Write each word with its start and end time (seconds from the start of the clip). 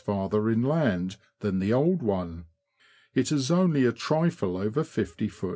farther 0.03 0.49
inland 0.49 1.15
than 1.41 1.59
the 1.59 1.71
old 1.71 2.01
one. 2.01 2.45
It 3.13 3.31
is 3.31 3.51
only 3.51 3.85
a 3.85 3.91
trifle 3.91 4.57
over 4.57 4.81
50ft. 4.83 5.49